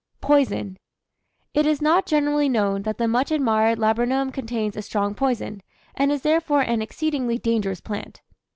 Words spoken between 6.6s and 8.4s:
an exceedingly dangerous plant.